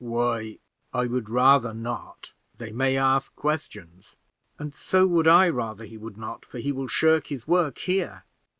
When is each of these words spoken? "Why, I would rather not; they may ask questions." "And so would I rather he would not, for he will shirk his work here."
"Why, 0.03 0.57
I 0.95 1.05
would 1.05 1.29
rather 1.29 1.75
not; 1.75 2.33
they 2.57 2.71
may 2.71 2.97
ask 2.97 3.35
questions." 3.35 4.15
"And 4.57 4.73
so 4.73 5.05
would 5.05 5.27
I 5.27 5.47
rather 5.49 5.85
he 5.85 5.95
would 5.99 6.17
not, 6.17 6.43
for 6.43 6.57
he 6.57 6.71
will 6.71 6.87
shirk 6.87 7.27
his 7.27 7.47
work 7.47 7.77
here." 7.77 8.23